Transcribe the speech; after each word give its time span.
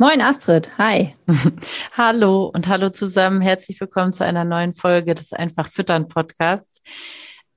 Moin 0.00 0.20
Astrid, 0.20 0.78
hi. 0.78 1.16
hallo 1.96 2.52
und 2.54 2.68
hallo 2.68 2.88
zusammen. 2.90 3.40
Herzlich 3.40 3.80
willkommen 3.80 4.12
zu 4.12 4.24
einer 4.24 4.44
neuen 4.44 4.72
Folge 4.72 5.12
des 5.12 5.32
Einfach 5.32 5.66
Füttern 5.66 6.06
Podcasts. 6.06 6.80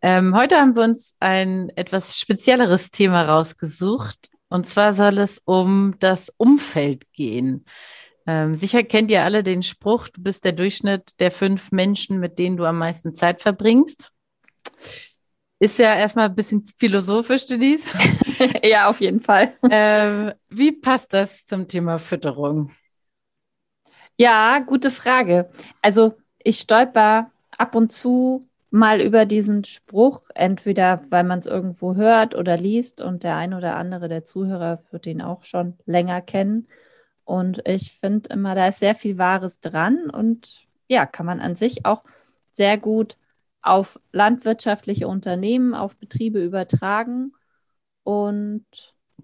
Ähm, 0.01 0.35
heute 0.35 0.55
haben 0.55 0.75
wir 0.75 0.81
uns 0.81 1.15
ein 1.19 1.69
etwas 1.75 2.17
spezielleres 2.17 2.89
Thema 2.89 3.25
rausgesucht. 3.25 4.31
Und 4.49 4.65
zwar 4.65 4.95
soll 4.95 5.19
es 5.19 5.39
um 5.45 5.93
das 5.99 6.33
Umfeld 6.35 7.13
gehen. 7.13 7.63
Ähm, 8.25 8.55
sicher 8.55 8.81
kennt 8.81 9.11
ihr 9.11 9.23
alle 9.23 9.43
den 9.43 9.61
Spruch, 9.61 10.07
du 10.07 10.23
bist 10.23 10.43
der 10.43 10.53
Durchschnitt 10.53 11.19
der 11.19 11.29
fünf 11.29 11.71
Menschen, 11.71 12.19
mit 12.19 12.39
denen 12.39 12.57
du 12.57 12.65
am 12.65 12.79
meisten 12.79 13.15
Zeit 13.15 13.43
verbringst. 13.43 14.11
Ist 15.61 15.77
ja 15.77 15.93
erstmal 15.93 16.25
ein 16.25 16.33
bisschen 16.33 16.65
philosophisch, 16.75 17.45
Denise. 17.45 17.83
ja, 18.63 18.89
auf 18.89 18.99
jeden 18.99 19.19
Fall. 19.19 19.53
Ähm, 19.69 20.33
wie 20.49 20.71
passt 20.71 21.13
das 21.13 21.45
zum 21.45 21.67
Thema 21.67 21.99
Fütterung? 21.99 22.71
Ja, 24.17 24.57
gute 24.65 24.89
Frage. 24.89 25.51
Also 25.79 26.15
ich 26.39 26.57
stolper 26.57 27.29
ab 27.59 27.75
und 27.75 27.91
zu 27.91 28.43
mal 28.71 29.01
über 29.01 29.27
diesen 29.27 29.63
Spruch, 29.63 30.23
entweder 30.33 30.99
weil 31.11 31.25
man 31.25 31.37
es 31.37 31.45
irgendwo 31.45 31.93
hört 31.93 32.33
oder 32.33 32.57
liest 32.57 33.03
und 33.03 33.21
der 33.21 33.35
ein 33.35 33.53
oder 33.53 33.75
andere 33.75 34.07
der 34.07 34.25
Zuhörer 34.25 34.81
wird 34.89 35.05
ihn 35.05 35.21
auch 35.21 35.43
schon 35.43 35.77
länger 35.85 36.21
kennen. 36.21 36.67
Und 37.23 37.61
ich 37.67 37.91
finde 37.91 38.33
immer, 38.33 38.55
da 38.55 38.67
ist 38.67 38.79
sehr 38.79 38.95
viel 38.95 39.19
Wahres 39.19 39.59
dran 39.59 40.09
und 40.09 40.65
ja, 40.87 41.05
kann 41.05 41.27
man 41.27 41.39
an 41.39 41.55
sich 41.55 41.85
auch 41.85 42.01
sehr 42.51 42.79
gut 42.79 43.17
auf 43.61 43.99
landwirtschaftliche 44.11 45.07
Unternehmen, 45.07 45.73
auf 45.73 45.97
Betriebe 45.97 46.43
übertragen. 46.43 47.33
Und 48.03 48.65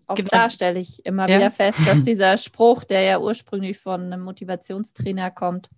auch 0.06 0.16
genau. 0.16 0.30
da 0.32 0.50
stelle 0.50 0.80
ich 0.80 1.06
immer 1.06 1.28
ja. 1.28 1.38
wieder 1.38 1.52
fest, 1.52 1.80
dass 1.86 2.02
dieser 2.04 2.38
Spruch, 2.38 2.84
der 2.84 3.02
ja 3.02 3.20
ursprünglich 3.20 3.80
von 3.80 4.02
einem 4.02 4.22
Motivationstrainer 4.22 5.32
kommt, 5.32 5.70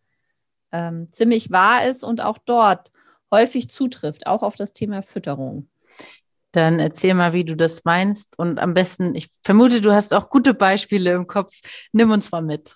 ähm, 0.72 1.12
ziemlich 1.12 1.52
wahr 1.52 1.86
ist 1.86 2.04
und 2.04 2.22
auch 2.22 2.38
dort 2.38 2.92
häufig 3.32 3.70
zutrifft, 3.70 4.28
auch 4.28 4.44
auf 4.44 4.56
das 4.56 4.74
Thema 4.74 5.02
Fütterung. 5.02 5.70
Dann 6.52 6.80
erzähl 6.80 7.14
mal, 7.14 7.34
wie 7.34 7.46
du 7.46 7.56
das 7.56 7.86
meinst. 7.86 8.38
Und 8.38 8.58
am 8.58 8.74
besten, 8.74 9.14
ich 9.14 9.30
vermute, 9.44 9.82
du 9.82 9.94
hast 9.94 10.14
auch 10.14 10.30
gute 10.30 10.56
Beispiele 10.56 11.12
im 11.12 11.28
Kopf. 11.28 11.54
Nimm 11.92 12.10
uns 12.10 12.32
mal 12.32 12.42
mit. 12.42 12.76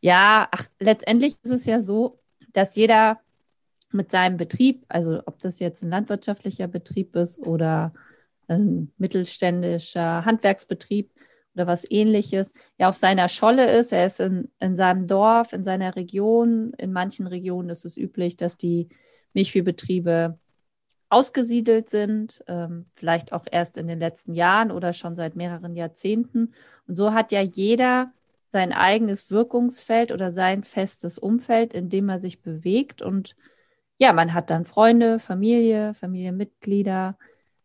Ja, 0.00 0.48
ach, 0.50 0.66
letztendlich 0.80 1.36
ist 1.42 1.50
es 1.50 1.66
ja 1.66 1.80
so, 1.80 2.20
dass 2.52 2.74
jeder 2.74 3.20
mit 3.94 4.10
seinem 4.10 4.36
Betrieb, 4.36 4.84
also 4.88 5.22
ob 5.26 5.38
das 5.38 5.60
jetzt 5.60 5.82
ein 5.82 5.90
landwirtschaftlicher 5.90 6.66
Betrieb 6.66 7.16
ist 7.16 7.38
oder 7.38 7.92
ein 8.48 8.92
mittelständischer 8.98 10.24
Handwerksbetrieb 10.24 11.10
oder 11.54 11.66
was 11.66 11.88
ähnliches, 11.88 12.52
ja 12.78 12.88
auf 12.88 12.96
seiner 12.96 13.28
Scholle 13.28 13.70
ist. 13.70 13.92
Er 13.92 14.06
ist 14.06 14.20
in, 14.20 14.50
in 14.60 14.76
seinem 14.76 15.06
Dorf, 15.06 15.52
in 15.52 15.64
seiner 15.64 15.96
Region. 15.96 16.72
In 16.78 16.92
manchen 16.92 17.26
Regionen 17.26 17.70
ist 17.70 17.84
es 17.84 17.96
üblich, 17.96 18.36
dass 18.36 18.56
die 18.56 18.88
Milchviehbetriebe 19.32 20.38
ausgesiedelt 21.08 21.90
sind, 21.90 22.42
ähm, 22.48 22.86
vielleicht 22.92 23.32
auch 23.32 23.46
erst 23.50 23.78
in 23.78 23.86
den 23.86 24.00
letzten 24.00 24.32
Jahren 24.32 24.72
oder 24.72 24.92
schon 24.92 25.14
seit 25.14 25.36
mehreren 25.36 25.76
Jahrzehnten. 25.76 26.54
Und 26.88 26.96
so 26.96 27.12
hat 27.12 27.30
ja 27.30 27.40
jeder 27.40 28.12
sein 28.48 28.72
eigenes 28.72 29.30
Wirkungsfeld 29.30 30.10
oder 30.10 30.32
sein 30.32 30.64
festes 30.64 31.18
Umfeld, 31.18 31.72
in 31.72 31.88
dem 31.88 32.08
er 32.08 32.18
sich 32.18 32.42
bewegt. 32.42 33.00
Und 33.00 33.36
ja, 33.98 34.12
man 34.12 34.34
hat 34.34 34.50
dann 34.50 34.64
Freunde, 34.64 35.18
Familie, 35.18 35.94
Familienmitglieder, 35.94 37.16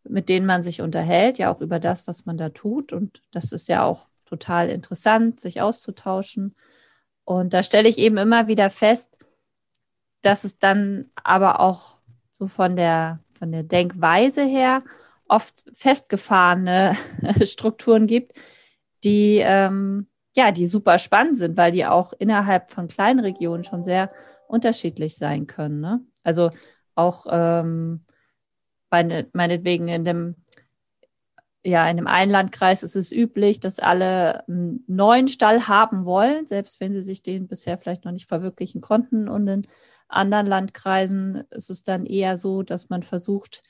mit 0.04 0.28
denen 0.28 0.46
man 0.46 0.62
sich 0.62 0.80
unterhält, 0.80 1.38
ja 1.38 1.52
auch 1.52 1.60
über 1.60 1.78
das, 1.78 2.06
was 2.06 2.26
man 2.26 2.36
da 2.36 2.50
tut. 2.50 2.92
Und 2.92 3.22
das 3.30 3.52
ist 3.52 3.68
ja 3.68 3.84
auch 3.84 4.08
total 4.24 4.68
interessant, 4.68 5.40
sich 5.40 5.60
auszutauschen. 5.60 6.54
Und 7.24 7.52
da 7.52 7.62
stelle 7.62 7.88
ich 7.88 7.98
eben 7.98 8.16
immer 8.16 8.46
wieder 8.46 8.70
fest, 8.70 9.18
dass 10.22 10.44
es 10.44 10.58
dann 10.58 11.10
aber 11.14 11.60
auch 11.60 11.98
so 12.32 12.46
von 12.46 12.76
der 12.76 13.20
von 13.38 13.52
der 13.52 13.62
Denkweise 13.62 14.44
her 14.44 14.84
oft 15.26 15.64
festgefahrene 15.72 16.94
Strukturen 17.42 18.06
gibt, 18.06 18.34
die 19.02 19.38
ähm, 19.42 20.08
ja, 20.36 20.52
die 20.52 20.66
super 20.66 20.98
spannend 20.98 21.38
sind, 21.38 21.56
weil 21.56 21.72
die 21.72 21.86
auch 21.86 22.12
innerhalb 22.18 22.70
von 22.70 22.86
kleinen 22.86 23.20
Regionen 23.20 23.64
schon 23.64 23.82
sehr 23.82 24.10
unterschiedlich 24.46 25.16
sein 25.16 25.46
können. 25.46 25.80
Ne? 25.80 26.00
Also 26.22 26.50
auch 26.94 27.26
ähm, 27.30 28.04
meine, 28.90 29.28
meinetwegen 29.32 29.88
in 29.88 30.04
dem 30.04 30.36
ja, 31.62 31.88
in 31.90 31.98
dem 31.98 32.06
einen 32.06 32.30
Landkreis 32.30 32.82
ist 32.82 32.96
es 32.96 33.12
üblich, 33.12 33.60
dass 33.60 33.80
alle 33.80 34.46
einen 34.48 34.82
neuen 34.86 35.28
Stall 35.28 35.68
haben 35.68 36.06
wollen, 36.06 36.46
selbst 36.46 36.80
wenn 36.80 36.92
sie 36.92 37.02
sich 37.02 37.22
den 37.22 37.48
bisher 37.48 37.76
vielleicht 37.76 38.04
noch 38.04 38.12
nicht 38.12 38.26
verwirklichen 38.26 38.80
konnten. 38.80 39.28
Und 39.28 39.46
in 39.46 39.66
anderen 40.08 40.46
Landkreisen 40.46 41.44
ist 41.50 41.68
es 41.68 41.82
dann 41.82 42.06
eher 42.06 42.38
so, 42.38 42.62
dass 42.62 42.88
man 42.88 43.02
versucht, 43.02 43.62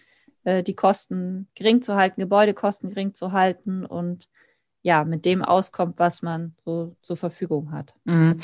äh, 0.44 0.62
die 0.62 0.76
Kosten 0.76 1.48
gering 1.56 1.82
zu 1.82 1.96
halten, 1.96 2.20
Gebäudekosten 2.20 2.90
gering 2.90 3.14
zu 3.14 3.32
halten 3.32 3.84
und 3.84 4.28
ja, 4.82 5.04
mit 5.04 5.24
dem 5.26 5.44
auskommt, 5.44 5.98
was 5.98 6.22
man 6.22 6.54
so 6.64 6.96
zur 7.02 7.16
Verfügung 7.16 7.72
hat. 7.72 7.94
Mhm. 8.04 8.40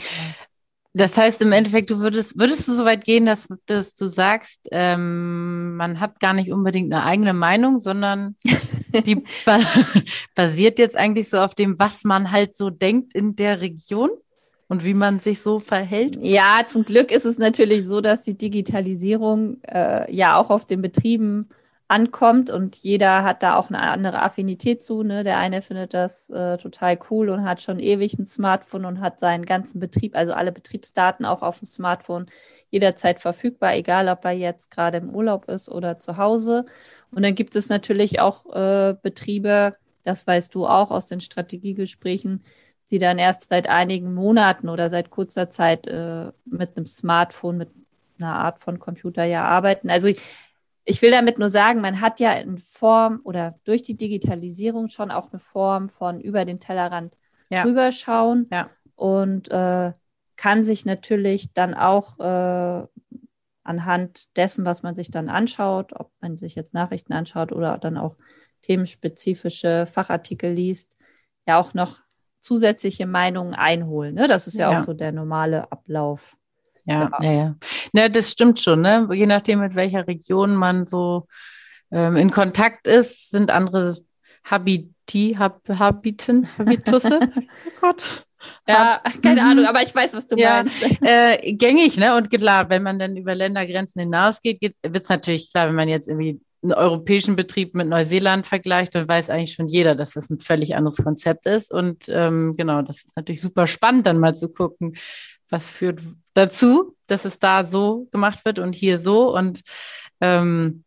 Das 0.97 1.19
heißt 1.19 1.43
im 1.43 1.53
Endeffekt, 1.53 1.91
du 1.91 2.01
würdest, 2.01 2.39
würdest 2.39 2.67
du 2.67 2.73
so 2.73 2.87
weit 2.87 3.05
gehen, 3.05 3.27
dass, 3.27 3.49
dass 3.67 3.93
du 3.93 4.07
sagst, 4.07 4.67
ähm, 4.73 5.77
man 5.77 6.01
hat 6.01 6.21
gar 6.21 6.33
nicht 6.33 6.51
unbedingt 6.51 6.91
eine 6.91 7.05
eigene 7.05 7.35
Meinung, 7.35 7.79
sondern 7.79 8.35
die 9.05 9.23
basiert 10.35 10.79
jetzt 10.79 10.97
eigentlich 10.97 11.29
so 11.29 11.41
auf 11.41 11.55
dem, 11.55 11.79
was 11.79 12.05
man 12.05 12.33
halt 12.33 12.57
so 12.57 12.71
denkt 12.71 13.15
in 13.15 13.37
der 13.37 13.61
Region? 13.61 14.11
und 14.69 14.85
wie 14.85 14.95
man 14.95 15.21
sich 15.21 15.41
so 15.43 15.61
verhält? 15.61 16.19
Ja, 16.21 16.63
zum 16.67 16.85
Glück 16.85 17.13
ist 17.13 17.25
es 17.25 17.39
natürlich 17.39 17.85
so, 17.85 18.01
dass 18.01 18.25
die 18.25 18.37
Digitalisierung 18.37 19.63
äh, 19.63 20.13
ja 20.13 20.37
auch 20.37 20.51
auf 20.51 20.67
den 20.67 20.83
Betrieben 20.83 21.49
ankommt 21.89 22.51
und 22.51 22.77
jeder 22.77 23.23
hat 23.23 23.43
da 23.43 23.57
auch 23.57 23.69
eine 23.69 23.81
andere 23.81 24.21
Affinität 24.21 24.83
zu. 24.83 25.03
Ne? 25.05 25.23
Der 25.23 25.39
eine 25.39 25.63
findet 25.63 25.95
das 25.95 26.31
äh, 26.31 26.57
total 26.57 26.99
cool 27.11 27.29
und 27.31 27.45
hat 27.45 27.63
schon 27.63 27.79
ewig 27.79 28.19
ein 28.19 28.25
Smartphone 28.25 28.85
und 28.85 29.01
hat 29.01 29.21
seinen 29.21 29.47
ganzen 29.47 29.79
Betrieb, 29.79 30.17
also 30.17 30.33
alle 30.33 30.51
Betriebsdaten 30.51 31.25
auch 31.25 31.43
auf 31.43 31.61
dem 31.61 31.67
Smartphone 31.67 32.27
jederzeit 32.71 33.21
verfügbar, 33.21 33.75
egal 33.75 34.09
ob 34.09 34.25
er 34.25 34.33
jetzt 34.33 34.73
gerade 34.73 34.99
im 34.99 35.11
Urlaub 35.15 35.49
ist 35.49 35.69
oder 35.69 35.99
zu 35.99 36.17
Hause. 36.17 36.67
Und 37.13 37.25
dann 37.25 37.37
gibt 37.37 37.55
es 37.55 37.69
natürlich 37.69 38.21
auch 38.21 38.47
äh, 38.55 38.97
Betriebe, 39.01 39.77
das 40.03 40.27
weißt 40.27 40.55
du 40.55 40.67
auch 40.67 40.91
aus 40.91 41.07
den 41.07 41.21
Strategiegesprächen, 41.21 42.43
die 42.91 42.99
dann 42.99 43.19
erst 43.19 43.49
seit 43.49 43.69
einigen 43.69 44.13
Monaten 44.15 44.69
oder 44.69 44.91
seit 44.91 45.11
kurzer 45.11 45.51
Zeit 45.51 45.87
äh, 45.87 46.33
mit 46.45 46.77
einem 46.77 46.87
Smartphone, 46.87 47.59
mit 47.59 47.71
einer 48.19 48.35
Art 48.35 48.61
von 48.61 48.79
Computer 48.79 49.25
ja 49.25 49.45
arbeiten. 49.45 49.91
Also 49.91 50.09
ich, 50.09 50.21
ich 50.89 51.03
will 51.03 51.11
damit 51.11 51.39
nur 51.39 51.51
sagen, 51.51 51.81
man 51.81 52.01
hat 52.01 52.21
ja 52.21 52.33
in 52.33 52.59
Form 52.59 53.21
oder 53.25 53.59
durch 53.65 53.83
die 53.83 53.97
Digitalisierung 53.97 54.89
schon 54.89 55.11
auch 55.11 55.31
eine 55.33 55.41
Form 55.41 55.89
von 55.89 56.21
über 56.21 56.45
den 56.45 56.61
Tellerrand 56.61 57.19
ja. 57.51 57.65
rüberschauen 57.65 58.49
ja. 58.53 58.71
und 58.95 59.51
äh, 59.51 59.93
kann 60.37 60.63
sich 60.63 60.87
natürlich 60.87 61.53
dann 61.53 61.75
auch 61.75 62.21
äh, 62.21 62.87
anhand 63.65 64.37
dessen, 64.37 64.65
was 64.65 64.85
man 64.85 64.95
sich 64.95 65.11
dann 65.11 65.29
anschaut, 65.29 65.93
ob 65.93 66.13
man 66.21 66.37
sich 66.37 66.55
jetzt 66.55 66.73
Nachrichten 66.73 67.13
anschaut 67.13 67.51
oder 67.51 67.79
dann 67.79 67.97
auch 67.99 68.15
themenspezifische 68.63 69.87
Fachartikel 69.87 70.53
liest, 70.53 70.97
ja 71.49 71.59
auch 71.59 71.75
noch 71.75 71.99
zusätzliche 72.39 73.07
Meinungen 73.07 73.55
einholen. 73.55 74.15
Ne? 74.15 74.29
Das 74.29 74.47
ist 74.47 74.57
ja, 74.57 74.71
ja, 74.71 74.81
auch 74.81 74.85
so 74.85 74.93
der 74.93 75.11
normale 75.11 75.73
Ablauf. 75.73 76.37
Ja, 76.85 77.11
ja, 77.21 77.33
ja. 77.33 77.57
Ja. 77.97 78.05
Ne, 78.05 78.11
das 78.11 78.31
stimmt 78.31 78.61
schon. 78.61 78.81
Ne? 78.81 79.09
Je 79.13 79.27
nachdem, 79.27 79.61
mit 79.61 79.75
welcher 79.75 80.07
Region 80.07 80.55
man 80.55 80.87
so 80.87 81.27
ähm, 81.91 82.17
in 82.17 82.31
Kontakt 82.31 82.87
ist, 82.87 83.31
sind 83.31 83.51
andere 83.51 83.97
Habiti, 84.45 85.37
Hab, 85.39 85.69
Habiten, 85.69 86.49
Habitusse. 86.59 87.21
oh 87.37 87.41
Gott. 87.81 88.03
Ja, 88.69 89.03
keine 89.23 89.43
mhm. 89.43 89.49
Ahnung, 89.49 89.65
aber 89.67 89.83
ich 89.83 89.95
weiß, 89.95 90.15
was 90.15 90.29
du 90.29 90.37
ja, 90.37 90.63
meinst. 90.63 91.03
Äh, 91.03 91.53
gängig, 91.55 91.97
ne? 91.97 92.17
Und 92.17 92.31
klar, 92.31 92.69
wenn 92.69 92.83
man 92.83 92.99
dann 92.99 93.17
über 93.17 93.35
Ländergrenzen 93.35 94.01
hinausgeht, 94.01 94.61
wird 94.61 95.03
es 95.03 95.09
natürlich 95.09 95.51
klar, 95.51 95.69
wenn 95.69 95.75
man 95.75 95.89
jetzt 95.89 96.09
irgendwie 96.09 96.41
einen 96.63 96.73
europäischen 96.73 97.37
Betrieb 97.37 97.75
mit 97.75 97.89
Neuseeland 97.89 98.47
vergleicht, 98.47 98.95
dann 98.95 99.09
weiß 99.09 99.31
eigentlich 99.31 99.55
schon 99.55 99.69
jeder, 99.69 99.95
dass 99.95 100.13
das 100.13 100.31
ein 100.31 100.41
völlig 100.41 100.75
anderes 100.75 100.97
Konzept 100.97 101.47
ist. 101.47 101.73
Und 101.73 102.09
ähm, 102.09 102.55
genau, 102.57 102.83
das 102.83 103.05
ist 103.05 103.17
natürlich 103.17 103.41
super 103.41 103.67
spannend, 103.67 104.07
dann 104.07 104.19
mal 104.19 104.35
zu 104.35 104.49
gucken, 104.49 104.97
was 105.51 105.67
führt 105.67 106.01
dazu, 106.35 106.97
dass 107.07 107.25
es 107.25 107.39
da 107.39 107.65
so 107.65 108.09
gemacht 108.11 108.45
wird 108.45 108.59
und 108.59 108.75
hier 108.75 108.99
so. 108.99 109.35
Und 109.35 109.63
ähm, 110.21 110.85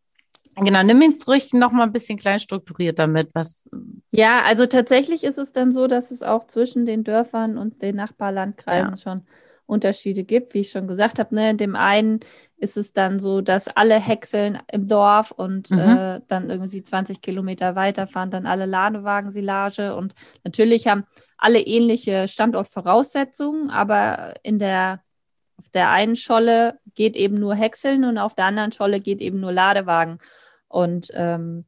Genau, 0.62 0.84
nimm 0.84 1.02
ihn 1.02 1.16
ruhig 1.28 1.54
noch 1.54 1.72
mal 1.72 1.84
ein 1.84 1.92
bisschen 1.92 2.18
klein 2.18 2.40
strukturiert 2.40 3.00
damit. 3.00 3.30
Was 3.34 3.70
ja, 4.12 4.42
also 4.46 4.66
tatsächlich 4.66 5.24
ist 5.24 5.38
es 5.38 5.52
dann 5.52 5.72
so, 5.72 5.88
dass 5.88 6.12
es 6.12 6.24
auch 6.24 6.46
zwischen 6.46 6.86
den 6.86 7.04
Dörfern 7.04 7.58
und 7.58 7.82
den 7.82 7.96
Nachbarlandkreisen 7.96 8.96
ja. 8.96 8.98
schon 8.98 9.22
Unterschiede 9.66 10.24
gibt. 10.24 10.54
Wie 10.54 10.60
ich 10.60 10.72
schon 10.72 10.88
gesagt 10.88 11.20
habe, 11.20 11.34
ne, 11.34 11.52
in 11.52 11.58
dem 11.58 11.76
einen 11.76 12.20
ist 12.60 12.78
es 12.78 12.94
dann 12.94 13.20
so, 13.20 13.42
dass 13.42 13.68
alle 13.68 14.00
häckseln 14.00 14.60
im 14.72 14.88
Dorf 14.88 15.32
und 15.32 15.72
mhm. 15.72 15.80
äh, 15.80 16.22
dann 16.28 16.50
irgendwie 16.50 16.84
20 16.84 17.22
Kilometer 17.22 17.76
weiter 17.76 18.06
fahren 18.06 18.32
dann 18.32 18.46
alle 18.46 18.66
Ladewagen-Silage 18.66 19.96
und 19.96 20.14
natürlich 20.44 20.88
haben 20.88 21.06
alle 21.38 21.60
ähnliche 21.60 22.28
Standortvoraussetzungen, 22.28 23.70
aber 23.70 24.34
in 24.44 24.60
der 24.60 25.02
auf 25.58 25.68
der 25.70 25.90
einen 25.90 26.16
Scholle 26.16 26.80
geht 26.96 27.18
eben 27.18 27.36
nur 27.36 27.54
Häckseln 27.54 28.06
und 28.06 28.18
auf 28.18 28.34
der 28.34 28.46
anderen 28.46 28.72
Scholle 28.72 29.02
geht 29.02 29.20
eben 29.20 29.42
nur 29.42 29.52
Ladewagen. 29.52 30.20
Und 30.70 31.10
ähm, 31.14 31.66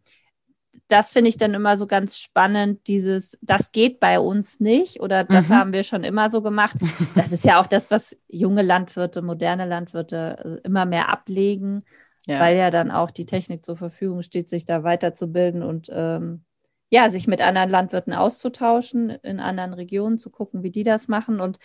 das 0.92 1.12
finde 1.12 1.30
ich 1.30 1.38
dann 1.38 1.54
immer 1.54 1.78
so 1.78 1.88
ganz 1.88 2.18
spannend, 2.18 2.88
dieses, 2.88 3.38
das 3.42 3.72
geht 3.72 4.00
bei 4.00 4.20
uns 4.20 4.60
nicht 4.60 5.00
oder 5.00 5.24
das 5.24 5.50
mhm. 5.50 5.54
haben 5.54 5.74
wir 5.74 5.84
schon 5.84 6.04
immer 6.04 6.30
so 6.30 6.42
gemacht. 6.42 6.76
Das 7.16 7.32
ist 7.32 7.46
ja 7.46 7.60
auch 7.60 7.68
das, 7.68 7.92
was 7.92 8.18
junge 8.28 8.62
Landwirte, 8.62 9.22
moderne 9.22 9.66
Landwirte 9.66 10.60
äh, 10.64 10.68
immer 10.68 10.86
mehr 10.86 11.10
ablegen, 11.10 11.84
ja. 12.26 12.40
weil 12.40 12.58
ja 12.58 12.70
dann 12.70 12.92
auch 12.92 13.12
die 13.12 13.26
Technik 13.26 13.64
zur 13.64 13.78
Verfügung 13.78 14.22
steht, 14.22 14.50
sich 14.50 14.66
da 14.66 14.84
weiterzubilden 14.84 15.64
und 15.64 15.90
ähm, 15.92 16.44
ja, 16.90 17.10
sich 17.10 17.26
mit 17.26 17.42
anderen 17.42 17.70
Landwirten 17.70 18.14
auszutauschen, 18.14 19.10
in 19.10 19.40
anderen 19.40 19.74
Regionen 19.74 20.18
zu 20.18 20.30
gucken, 20.30 20.62
wie 20.62 20.72
die 20.72 20.84
das 20.84 21.08
machen. 21.08 21.40
Und 21.40 21.58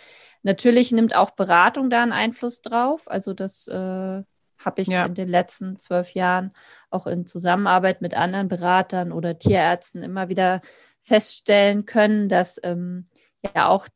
natürlich 0.44 0.92
nimmt 0.92 1.16
auch 1.16 1.32
Beratung 1.32 1.90
da 1.90 2.02
einen 2.02 2.12
Einfluss 2.12 2.60
drauf. 2.60 3.10
Also 3.10 3.34
das 3.34 3.66
äh, 3.66 4.22
habe 4.58 4.82
ich 4.82 4.88
ja. 4.88 5.04
in 5.06 5.14
den 5.14 5.28
letzten 5.28 5.78
zwölf 5.78 6.14
Jahren 6.14 6.52
auch 6.90 7.06
in 7.06 7.26
Zusammenarbeit 7.26 8.00
mit 8.00 8.14
anderen 8.14 8.48
Beratern 8.48 9.12
oder 9.12 9.38
Tierärzten 9.38 10.02
immer 10.02 10.28
wieder 10.28 10.60
feststellen 11.02 11.84
können, 11.84 12.28
dass 12.28 12.60
ähm, 12.62 13.08
ja 13.54 13.68
auch 13.68 13.88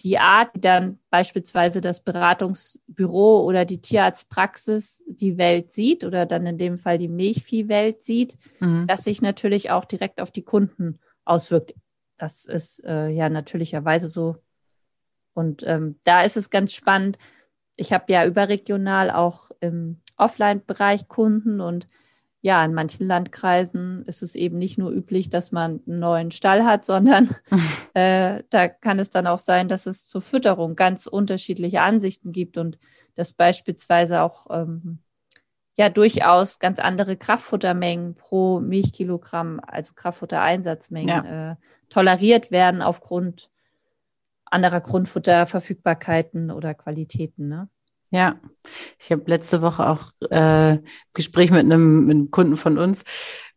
die 0.00 0.18
Art, 0.18 0.54
wie 0.54 0.60
dann 0.60 0.98
beispielsweise 1.10 1.80
das 1.80 2.02
Beratungsbüro 2.02 3.42
oder 3.42 3.64
die 3.64 3.80
Tierarztpraxis 3.80 5.04
die 5.06 5.38
Welt 5.38 5.72
sieht 5.72 6.04
oder 6.04 6.26
dann 6.26 6.46
in 6.46 6.58
dem 6.58 6.78
Fall 6.78 6.98
die 6.98 7.08
Milchviehwelt 7.08 8.02
sieht, 8.02 8.36
mhm. 8.60 8.86
dass 8.86 9.04
sich 9.04 9.22
natürlich 9.22 9.70
auch 9.70 9.84
direkt 9.84 10.20
auf 10.20 10.30
die 10.30 10.42
Kunden 10.42 10.98
auswirkt. 11.24 11.74
Das 12.18 12.44
ist 12.44 12.84
äh, 12.84 13.08
ja 13.08 13.28
natürlicherweise 13.28 14.08
so. 14.08 14.36
Und 15.34 15.62
ähm, 15.66 15.98
da 16.04 16.22
ist 16.22 16.36
es 16.36 16.50
ganz 16.50 16.72
spannend, 16.72 17.18
ich 17.76 17.92
habe 17.92 18.12
ja 18.12 18.26
überregional 18.26 19.10
auch 19.10 19.50
im 19.60 20.00
Offline-Bereich 20.16 21.08
Kunden 21.08 21.60
und 21.60 21.88
ja, 22.44 22.64
in 22.64 22.74
manchen 22.74 23.06
Landkreisen 23.06 24.04
ist 24.06 24.22
es 24.22 24.34
eben 24.34 24.58
nicht 24.58 24.76
nur 24.76 24.90
üblich, 24.90 25.30
dass 25.30 25.52
man 25.52 25.80
einen 25.86 26.00
neuen 26.00 26.30
Stall 26.32 26.64
hat, 26.64 26.84
sondern 26.84 27.34
äh, 27.94 28.42
da 28.50 28.68
kann 28.68 28.98
es 28.98 29.10
dann 29.10 29.26
auch 29.26 29.38
sein, 29.38 29.68
dass 29.68 29.86
es 29.86 30.06
zur 30.06 30.20
Fütterung 30.20 30.74
ganz 30.74 31.06
unterschiedliche 31.06 31.82
Ansichten 31.82 32.32
gibt 32.32 32.58
und 32.58 32.78
dass 33.14 33.32
beispielsweise 33.32 34.22
auch 34.22 34.46
ähm, 34.50 34.98
ja 35.78 35.88
durchaus 35.88 36.58
ganz 36.58 36.80
andere 36.80 37.16
Kraftfuttermengen 37.16 38.16
pro 38.16 38.60
Milchkilogramm, 38.60 39.60
also 39.64 39.94
Kraftfuttereinsatzmengen, 39.94 41.24
ja. 41.24 41.52
äh, 41.52 41.56
toleriert 41.88 42.50
werden 42.50 42.82
aufgrund 42.82 43.51
anderer 44.52 44.80
Grundfutterverfügbarkeiten 44.80 46.50
oder 46.50 46.74
Qualitäten. 46.74 47.48
Ne? 47.48 47.68
Ja, 48.10 48.40
ich 49.00 49.10
habe 49.10 49.22
letzte 49.26 49.62
Woche 49.62 49.88
auch 49.88 50.12
äh, 50.30 50.78
Gespräch 51.14 51.50
mit 51.50 51.60
einem, 51.60 52.04
mit 52.04 52.10
einem 52.10 52.30
Kunden 52.30 52.56
von 52.56 52.78
uns 52.78 53.04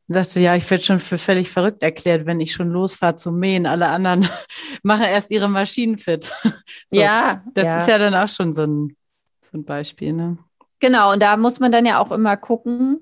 sagte, 0.08 0.40
ja, 0.40 0.56
ich 0.56 0.70
werde 0.70 0.84
schon 0.84 1.00
für 1.00 1.18
völlig 1.18 1.50
verrückt 1.50 1.82
erklärt, 1.82 2.26
wenn 2.26 2.40
ich 2.40 2.54
schon 2.54 2.70
losfahre 2.70 3.16
zu 3.16 3.32
mähen. 3.32 3.66
Alle 3.66 3.88
anderen 3.88 4.28
machen 4.84 5.06
erst 5.06 5.32
ihre 5.32 5.50
Maschinen 5.50 5.98
fit. 5.98 6.32
so, 6.44 6.52
ja. 7.00 7.44
Das 7.54 7.66
ja. 7.66 7.82
ist 7.82 7.88
ja 7.88 7.98
dann 7.98 8.14
auch 8.14 8.30
schon 8.30 8.54
so 8.54 8.64
ein, 8.64 8.96
so 9.42 9.58
ein 9.58 9.66
Beispiel, 9.66 10.14
ne? 10.14 10.38
Genau, 10.80 11.14
und 11.14 11.22
da 11.22 11.38
muss 11.38 11.60
man 11.60 11.72
dann 11.72 11.86
ja 11.86 12.00
auch 12.00 12.12
immer 12.12 12.38
gucken, 12.38 13.00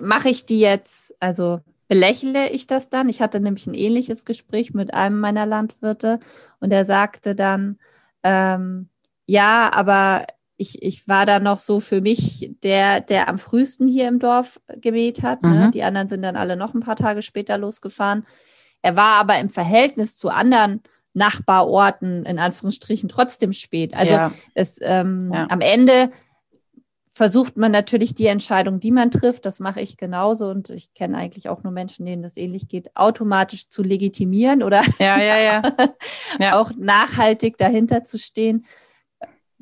mache 0.00 0.30
ich 0.30 0.46
die 0.46 0.60
jetzt, 0.60 1.14
also 1.20 1.60
belächle 1.90 2.48
ich 2.50 2.68
das 2.68 2.88
dann. 2.88 3.08
Ich 3.08 3.20
hatte 3.20 3.40
nämlich 3.40 3.66
ein 3.66 3.74
ähnliches 3.74 4.24
Gespräch 4.24 4.72
mit 4.72 4.94
einem 4.94 5.18
meiner 5.18 5.44
Landwirte 5.44 6.20
und 6.60 6.72
er 6.72 6.84
sagte 6.84 7.34
dann, 7.34 7.78
ähm, 8.22 8.88
ja, 9.26 9.72
aber 9.72 10.24
ich, 10.56 10.84
ich 10.84 11.08
war 11.08 11.26
da 11.26 11.40
noch 11.40 11.58
so 11.58 11.80
für 11.80 12.00
mich 12.00 12.52
der, 12.62 13.00
der 13.00 13.28
am 13.28 13.38
frühesten 13.38 13.88
hier 13.88 14.06
im 14.06 14.20
Dorf 14.20 14.60
gemäht 14.76 15.22
hat. 15.22 15.42
Ne? 15.42 15.48
Mhm. 15.48 15.54
Ne? 15.56 15.70
Die 15.72 15.82
anderen 15.82 16.06
sind 16.06 16.22
dann 16.22 16.36
alle 16.36 16.54
noch 16.54 16.74
ein 16.74 16.80
paar 16.80 16.94
Tage 16.94 17.22
später 17.22 17.58
losgefahren. 17.58 18.24
Er 18.82 18.96
war 18.96 19.16
aber 19.16 19.40
im 19.40 19.48
Verhältnis 19.48 20.16
zu 20.16 20.28
anderen 20.28 20.82
Nachbarorten 21.12 22.24
in 22.24 22.38
Anführungsstrichen 22.38 23.08
trotzdem 23.08 23.52
spät. 23.52 23.96
Also 23.96 24.12
ja. 24.12 24.32
es 24.54 24.78
ähm, 24.80 25.32
ja. 25.34 25.46
am 25.48 25.60
Ende 25.60 26.10
versucht 27.10 27.56
man 27.56 27.72
natürlich 27.72 28.14
die 28.14 28.26
Entscheidung, 28.26 28.80
die 28.80 28.92
man 28.92 29.10
trifft, 29.10 29.44
das 29.44 29.60
mache 29.60 29.80
ich 29.80 29.96
genauso. 29.96 30.48
Und 30.48 30.70
ich 30.70 30.94
kenne 30.94 31.18
eigentlich 31.18 31.48
auch 31.48 31.62
nur 31.62 31.72
Menschen, 31.72 32.06
denen 32.06 32.22
das 32.22 32.36
ähnlich 32.36 32.68
geht, 32.68 32.96
automatisch 32.96 33.68
zu 33.68 33.82
legitimieren 33.82 34.62
oder 34.62 34.82
ja, 34.98 35.20
ja, 35.20 35.62
ja. 36.38 36.54
auch 36.60 36.70
nachhaltig 36.76 37.58
dahinter 37.58 38.04
zu 38.04 38.18
stehen 38.18 38.64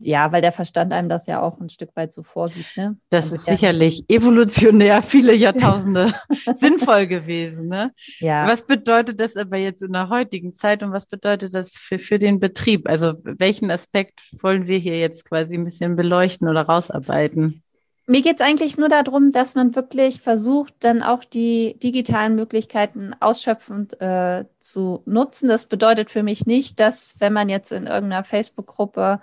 ja, 0.01 0.33
weil 0.33 0.43
der 0.43 0.53
Verstand 0.53 0.93
einem 0.93 1.09
das 1.09 1.27
ja 1.27 1.41
auch 1.41 1.61
ein 1.61 1.69
Stück 1.69 1.91
weit 1.95 2.15
so 2.15 2.23
vorgibt. 2.23 2.77
Ne? 2.77 2.97
Das 3.09 3.33
ist 3.33 3.47
sicherlich 3.47 4.05
evolutionär 4.09 5.03
viele 5.03 5.35
Jahrtausende 5.37 6.13
sinnvoll 6.55 7.07
gewesen. 7.07 7.69
Ne? 7.69 7.93
Ja. 8.19 8.47
Was 8.47 8.67
bedeutet 8.67 9.21
das 9.21 9.37
aber 9.37 9.57
jetzt 9.57 9.83
in 9.83 9.93
der 9.93 10.09
heutigen 10.09 10.55
Zeit 10.55 10.83
und 10.83 10.93
was 10.93 11.07
bedeutet 11.07 11.55
das 11.55 11.73
für, 11.73 11.99
für 11.99 12.19
den 12.19 12.41
Betrieb? 12.41 12.89
Also 12.89 13.15
welchen 13.25 13.71
Aspekt 13.71 14.21
wollen 14.43 14.67
wir 14.67 14.79
hier 14.79 14.99
jetzt 14.99 15.25
quasi 15.25 15.55
ein 15.55 15.65
bisschen 15.65 15.97
beleuchten 15.97 16.49
oder 16.49 16.63
rausarbeiten? 16.63 17.63
Mir 18.11 18.23
geht 18.23 18.37
es 18.37 18.41
eigentlich 18.41 18.79
nur 18.79 18.89
darum, 18.89 19.33
dass 19.33 19.55
man 19.55 19.75
wirklich 19.75 20.23
versucht, 20.23 20.73
dann 20.81 21.03
auch 21.03 21.25
die 21.25 21.79
digitalen 21.79 22.37
Möglichkeiten 22.37 23.15
ausschöpfend 23.21 24.01
äh, 24.01 24.47
zu 24.61 25.03
nutzen. 25.05 25.47
Das 25.47 25.67
bedeutet 25.67 26.11
für 26.11 26.23
mich 26.23 26.47
nicht, 26.47 26.81
dass 26.81 27.17
wenn 27.19 27.35
man 27.35 27.51
jetzt 27.51 27.71
in 27.71 27.87
irgendeiner 27.87 28.25
Facebook-Gruppe 28.25 29.21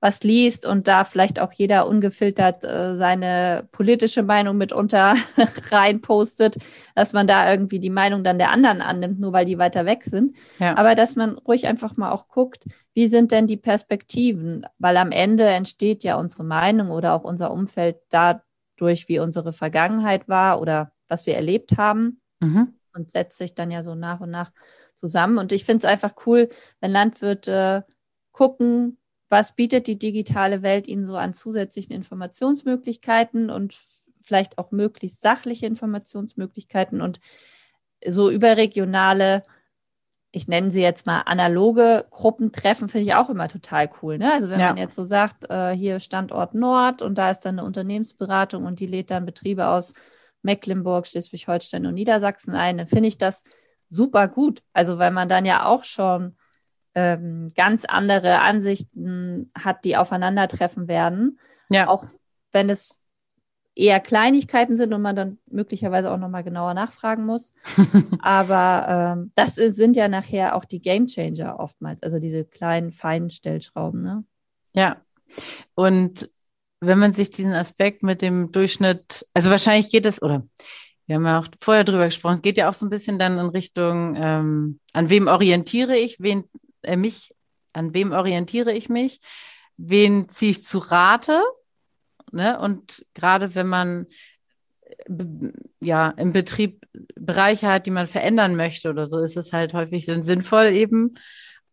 was 0.00 0.22
liest 0.22 0.64
und 0.64 0.86
da 0.86 1.04
vielleicht 1.04 1.40
auch 1.40 1.52
jeder 1.52 1.88
ungefiltert 1.88 2.62
äh, 2.62 2.96
seine 2.96 3.68
politische 3.72 4.22
Meinung 4.22 4.56
mitunter 4.56 5.14
reinpostet, 5.70 6.56
dass 6.94 7.12
man 7.12 7.26
da 7.26 7.50
irgendwie 7.50 7.80
die 7.80 7.90
Meinung 7.90 8.22
dann 8.22 8.38
der 8.38 8.52
anderen 8.52 8.80
annimmt, 8.80 9.18
nur 9.18 9.32
weil 9.32 9.44
die 9.44 9.58
weiter 9.58 9.86
weg 9.86 10.04
sind. 10.04 10.36
Ja. 10.60 10.76
Aber 10.76 10.94
dass 10.94 11.16
man 11.16 11.36
ruhig 11.38 11.66
einfach 11.66 11.96
mal 11.96 12.12
auch 12.12 12.28
guckt, 12.28 12.64
wie 12.94 13.08
sind 13.08 13.32
denn 13.32 13.48
die 13.48 13.56
Perspektiven? 13.56 14.66
Weil 14.78 14.96
am 14.96 15.10
Ende 15.10 15.44
entsteht 15.44 16.04
ja 16.04 16.16
unsere 16.16 16.44
Meinung 16.44 16.90
oder 16.90 17.14
auch 17.14 17.24
unser 17.24 17.50
Umfeld 17.50 17.96
dadurch, 18.10 19.08
wie 19.08 19.18
unsere 19.18 19.52
Vergangenheit 19.52 20.28
war 20.28 20.60
oder 20.60 20.92
was 21.08 21.26
wir 21.26 21.34
erlebt 21.34 21.76
haben. 21.76 22.20
Mhm. 22.40 22.74
Und 22.94 23.10
setzt 23.10 23.38
sich 23.38 23.54
dann 23.54 23.70
ja 23.70 23.82
so 23.82 23.94
nach 23.94 24.20
und 24.20 24.30
nach 24.30 24.52
zusammen. 24.94 25.38
Und 25.38 25.52
ich 25.52 25.64
finde 25.64 25.78
es 25.78 25.84
einfach 25.84 26.14
cool, 26.26 26.48
wenn 26.80 26.90
Landwirte 26.90 27.84
gucken, 28.32 28.98
was 29.28 29.54
bietet 29.54 29.86
die 29.86 29.98
digitale 29.98 30.62
Welt 30.62 30.86
ihnen 30.86 31.06
so 31.06 31.16
an 31.16 31.32
zusätzlichen 31.32 31.92
Informationsmöglichkeiten 31.92 33.50
und 33.50 33.78
vielleicht 34.20 34.58
auch 34.58 34.70
möglichst 34.70 35.20
sachliche 35.20 35.66
Informationsmöglichkeiten 35.66 37.00
und 37.00 37.20
so 38.06 38.30
überregionale, 38.30 39.42
ich 40.30 40.48
nenne 40.48 40.70
sie 40.70 40.82
jetzt 40.82 41.06
mal 41.06 41.22
analoge 41.22 42.06
Gruppentreffen, 42.10 42.88
finde 42.88 43.06
ich 43.06 43.14
auch 43.14 43.30
immer 43.30 43.48
total 43.48 43.90
cool. 44.02 44.18
Ne? 44.18 44.32
Also 44.32 44.50
wenn 44.50 44.60
ja. 44.60 44.68
man 44.68 44.76
jetzt 44.76 44.94
so 44.94 45.04
sagt, 45.04 45.50
äh, 45.50 45.72
hier 45.72 46.00
Standort 46.00 46.54
Nord 46.54 47.02
und 47.02 47.16
da 47.16 47.30
ist 47.30 47.40
dann 47.40 47.58
eine 47.58 47.66
Unternehmensberatung 47.66 48.64
und 48.64 48.80
die 48.80 48.86
lädt 48.86 49.10
dann 49.10 49.26
Betriebe 49.26 49.68
aus 49.68 49.94
Mecklenburg, 50.42 51.06
Schleswig-Holstein 51.06 51.86
und 51.86 51.94
Niedersachsen 51.94 52.54
ein, 52.54 52.78
dann 52.78 52.86
finde 52.86 53.08
ich 53.08 53.18
das 53.18 53.42
super 53.88 54.28
gut. 54.28 54.62
Also 54.72 54.98
weil 54.98 55.10
man 55.10 55.28
dann 55.28 55.44
ja 55.44 55.64
auch 55.64 55.84
schon 55.84 56.36
ähm, 56.98 57.46
ganz 57.54 57.84
andere 57.84 58.40
Ansichten 58.40 59.50
hat, 59.56 59.84
die 59.84 59.96
aufeinandertreffen 59.96 60.88
werden. 60.88 61.38
Ja. 61.70 61.86
Auch 61.86 62.04
wenn 62.50 62.68
es 62.68 62.96
eher 63.76 64.00
Kleinigkeiten 64.00 64.76
sind 64.76 64.92
und 64.92 65.00
man 65.00 65.14
dann 65.14 65.38
möglicherweise 65.48 66.10
auch 66.10 66.16
nochmal 66.16 66.42
genauer 66.42 66.74
nachfragen 66.74 67.24
muss. 67.24 67.54
Aber 68.20 69.14
ähm, 69.16 69.32
das 69.36 69.58
ist, 69.58 69.76
sind 69.76 69.94
ja 69.94 70.08
nachher 70.08 70.56
auch 70.56 70.64
die 70.64 70.80
Game 70.80 71.06
Changer 71.06 71.60
oftmals, 71.60 72.02
also 72.02 72.18
diese 72.18 72.44
kleinen, 72.44 72.90
feinen 72.90 73.30
Stellschrauben. 73.30 74.02
Ne? 74.02 74.24
Ja. 74.74 74.96
Und 75.76 76.28
wenn 76.80 76.98
man 76.98 77.14
sich 77.14 77.30
diesen 77.30 77.52
Aspekt 77.52 78.02
mit 78.02 78.22
dem 78.22 78.50
Durchschnitt, 78.50 79.24
also 79.34 79.50
wahrscheinlich 79.50 79.90
geht 79.90 80.06
es, 80.06 80.20
oder 80.20 80.44
wir 81.06 81.16
haben 81.16 81.26
ja 81.26 81.38
auch 81.38 81.46
vorher 81.60 81.84
drüber 81.84 82.06
gesprochen, 82.06 82.42
geht 82.42 82.58
ja 82.58 82.68
auch 82.68 82.74
so 82.74 82.84
ein 82.84 82.90
bisschen 82.90 83.20
dann 83.20 83.38
in 83.38 83.50
Richtung, 83.50 84.16
ähm, 84.16 84.80
an 84.92 85.08
wem 85.08 85.28
orientiere 85.28 85.96
ich, 85.96 86.18
wen 86.18 86.44
äh, 86.82 86.96
mich, 86.96 87.34
an 87.72 87.94
wem 87.94 88.12
orientiere 88.12 88.72
ich 88.72 88.88
mich, 88.88 89.20
wen 89.76 90.28
ziehe 90.28 90.52
ich 90.52 90.62
zu 90.62 90.78
Rate, 90.78 91.42
ne? 92.32 92.58
Und 92.58 93.06
gerade 93.14 93.54
wenn 93.54 93.68
man 93.68 94.06
ja 95.80 96.10
im 96.10 96.32
Betrieb 96.32 96.86
Bereiche 97.14 97.68
hat, 97.68 97.86
die 97.86 97.90
man 97.90 98.06
verändern 98.06 98.56
möchte 98.56 98.90
oder 98.90 99.06
so, 99.06 99.18
ist 99.18 99.36
es 99.36 99.52
halt 99.52 99.74
häufig 99.74 100.06
sinnvoll, 100.06 100.66
eben 100.66 101.14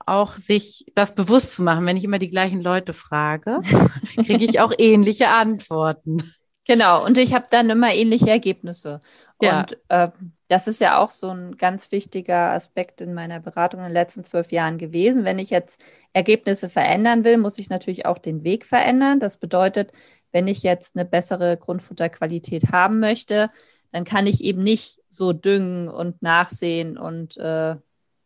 auch 0.05 0.37
sich 0.37 0.85
das 0.93 1.15
bewusst 1.15 1.55
zu 1.55 1.63
machen. 1.63 1.85
Wenn 1.85 1.97
ich 1.97 2.03
immer 2.03 2.19
die 2.19 2.29
gleichen 2.29 2.61
Leute 2.61 2.93
frage, 2.93 3.61
kriege 4.25 4.45
ich 4.45 4.59
auch 4.59 4.73
ähnliche 4.77 5.29
Antworten. 5.29 6.33
Genau, 6.67 7.05
und 7.05 7.17
ich 7.17 7.33
habe 7.33 7.45
dann 7.49 7.69
immer 7.69 7.93
ähnliche 7.93 8.29
Ergebnisse. 8.29 9.01
Ja. 9.41 9.59
Und 9.59 9.77
äh, 9.89 10.09
das 10.47 10.67
ist 10.67 10.81
ja 10.81 10.99
auch 10.99 11.11
so 11.11 11.29
ein 11.29 11.57
ganz 11.57 11.91
wichtiger 11.91 12.51
Aspekt 12.51 13.01
in 13.01 13.13
meiner 13.13 13.39
Beratung 13.39 13.81
in 13.81 13.87
den 13.87 13.93
letzten 13.93 14.23
zwölf 14.23 14.51
Jahren 14.51 14.77
gewesen. 14.77 15.25
Wenn 15.25 15.39
ich 15.39 15.49
jetzt 15.49 15.81
Ergebnisse 16.13 16.69
verändern 16.69 17.23
will, 17.23 17.37
muss 17.37 17.59
ich 17.59 17.69
natürlich 17.69 18.05
auch 18.05 18.17
den 18.17 18.43
Weg 18.43 18.65
verändern. 18.65 19.19
Das 19.19 19.37
bedeutet, 19.37 19.91
wenn 20.31 20.47
ich 20.47 20.63
jetzt 20.63 20.95
eine 20.95 21.05
bessere 21.05 21.57
Grundfutterqualität 21.57 22.71
haben 22.71 22.99
möchte, 22.99 23.49
dann 23.91 24.03
kann 24.03 24.27
ich 24.27 24.43
eben 24.43 24.63
nicht 24.63 24.99
so 25.09 25.33
düngen 25.33 25.87
und 25.87 26.21
nachsehen 26.21 26.97
und 26.97 27.37
äh, 27.37 27.75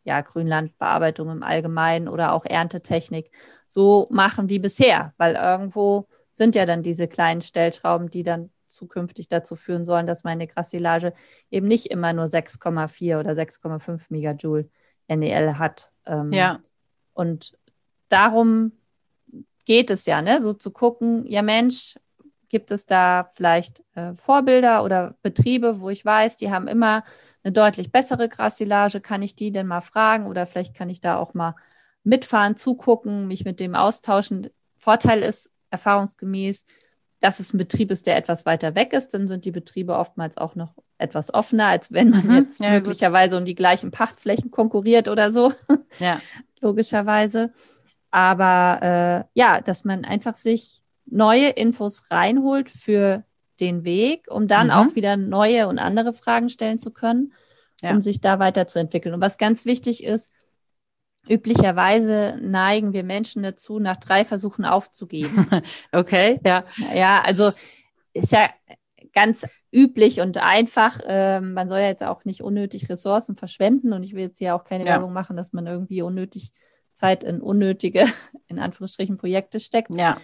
ja, 0.04 0.20
Grünlandbearbeitung 0.22 1.30
im 1.30 1.42
Allgemeinen 1.42 2.08
oder 2.08 2.32
auch 2.32 2.44
Erntetechnik 2.44 3.30
so 3.68 4.08
machen 4.10 4.48
wie 4.48 4.58
bisher, 4.58 5.14
weil 5.18 5.34
irgendwo 5.36 6.08
sind 6.30 6.54
ja 6.54 6.64
dann 6.64 6.82
diese 6.82 7.08
kleinen 7.08 7.40
Stellschrauben, 7.40 8.10
die 8.10 8.22
dann 8.22 8.50
zukünftig 8.66 9.28
dazu 9.28 9.56
führen 9.56 9.84
sollen, 9.84 10.06
dass 10.06 10.24
meine 10.24 10.46
Grassilage 10.46 11.12
eben 11.50 11.66
nicht 11.66 11.86
immer 11.86 12.12
nur 12.12 12.26
6,4 12.26 13.18
oder 13.18 13.32
6,5 13.32 14.06
Megajoule 14.10 14.68
NEL 15.08 15.58
hat. 15.58 15.90
Ähm, 16.06 16.32
ja. 16.32 16.58
Und 17.12 17.58
darum 18.08 18.72
geht 19.66 19.90
es 19.90 20.06
ja, 20.06 20.22
ne? 20.22 20.40
so 20.40 20.52
zu 20.52 20.70
gucken, 20.70 21.26
ja 21.26 21.42
Mensch, 21.42 21.96
gibt 22.48 22.72
es 22.72 22.86
da 22.86 23.30
vielleicht 23.32 23.82
äh, 23.94 24.14
Vorbilder 24.14 24.82
oder 24.84 25.14
Betriebe, 25.22 25.80
wo 25.80 25.88
ich 25.88 26.04
weiß, 26.04 26.36
die 26.36 26.50
haben 26.50 26.66
immer 26.66 27.04
eine 27.42 27.52
deutlich 27.52 27.92
bessere 27.92 28.28
Grassilage, 28.28 29.00
kann 29.00 29.22
ich 29.22 29.34
die 29.34 29.52
denn 29.52 29.66
mal 29.66 29.80
fragen 29.80 30.26
oder 30.26 30.46
vielleicht 30.46 30.74
kann 30.74 30.90
ich 30.90 31.00
da 31.00 31.16
auch 31.16 31.32
mal 31.32 31.54
mitfahren, 32.02 32.56
zugucken, 32.56 33.28
mich 33.28 33.44
mit 33.44 33.60
dem 33.60 33.74
austauschen. 33.74 34.48
Vorteil 34.74 35.22
ist 35.22 35.50
erfahrungsgemäß, 35.70 36.64
dass 37.20 37.38
es 37.38 37.52
ein 37.52 37.58
Betrieb 37.58 37.90
ist, 37.90 38.06
der 38.06 38.16
etwas 38.16 38.46
weiter 38.46 38.74
weg 38.74 38.92
ist, 38.92 39.12
dann 39.14 39.28
sind 39.28 39.44
die 39.44 39.50
Betriebe 39.50 39.96
oftmals 39.96 40.38
auch 40.38 40.54
noch 40.54 40.74
etwas 40.98 41.32
offener, 41.32 41.66
als 41.66 41.92
wenn 41.92 42.10
man 42.10 42.26
mhm, 42.26 42.36
jetzt 42.36 42.60
ja, 42.60 42.70
möglicherweise 42.70 43.36
gut. 43.36 43.40
um 43.40 43.44
die 43.44 43.54
gleichen 43.54 43.90
Pachtflächen 43.90 44.50
konkurriert 44.50 45.08
oder 45.08 45.30
so. 45.30 45.52
Ja. 45.98 46.20
Logischerweise. 46.60 47.52
Aber 48.10 49.26
äh, 49.34 49.38
ja, 49.38 49.60
dass 49.60 49.84
man 49.84 50.04
einfach 50.04 50.34
sich 50.34 50.82
neue 51.06 51.48
Infos 51.48 52.10
reinholt 52.10 52.70
für 52.70 53.24
den 53.60 53.84
Weg, 53.84 54.26
um 54.30 54.46
dann 54.46 54.68
mhm. 54.68 54.72
auch 54.72 54.94
wieder 54.94 55.16
neue 55.16 55.68
und 55.68 55.78
andere 55.78 56.12
Fragen 56.12 56.48
stellen 56.48 56.78
zu 56.78 56.90
können, 56.90 57.32
ja. 57.82 57.90
um 57.90 58.02
sich 58.02 58.20
da 58.20 58.38
weiterzuentwickeln. 58.38 59.14
Und 59.14 59.20
was 59.20 59.38
ganz 59.38 59.64
wichtig 59.64 60.04
ist, 60.04 60.32
üblicherweise 61.28 62.38
neigen 62.40 62.92
wir 62.92 63.04
Menschen 63.04 63.42
dazu, 63.42 63.78
nach 63.78 63.96
drei 63.96 64.24
Versuchen 64.24 64.64
aufzugeben. 64.64 65.46
okay, 65.92 66.40
ja. 66.44 66.64
Ja, 66.94 67.22
also 67.22 67.52
ist 68.12 68.32
ja 68.32 68.48
ganz 69.12 69.46
üblich 69.72 70.20
und 70.20 70.38
einfach. 70.38 71.00
Ähm, 71.06 71.54
man 71.54 71.68
soll 71.68 71.80
ja 71.80 71.86
jetzt 71.86 72.04
auch 72.04 72.24
nicht 72.24 72.42
unnötig 72.42 72.88
Ressourcen 72.88 73.36
verschwenden 73.36 73.92
und 73.92 74.02
ich 74.02 74.14
will 74.14 74.22
jetzt 74.22 74.38
hier 74.38 74.54
auch 74.54 74.64
keine 74.64 74.84
ja. 74.84 74.92
Werbung 74.92 75.12
machen, 75.12 75.36
dass 75.36 75.52
man 75.52 75.66
irgendwie 75.66 76.02
unnötig 76.02 76.52
Zeit 76.92 77.24
in 77.24 77.40
unnötige, 77.40 78.04
in 78.46 78.58
Anführungsstrichen, 78.58 79.16
Projekte 79.16 79.60
steckt. 79.60 79.94
Ja. 79.94 80.16